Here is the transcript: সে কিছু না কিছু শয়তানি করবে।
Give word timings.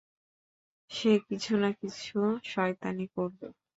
সে 0.91 1.11
কিছু 1.27 1.51
না 1.57 1.69
কিছু 1.79 2.17
শয়তানি 2.45 3.05
করবে। 3.15 3.47